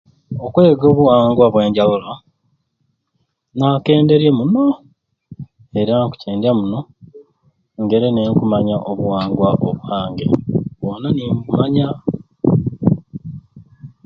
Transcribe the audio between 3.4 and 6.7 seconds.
nakwenderye muno era nkukyendya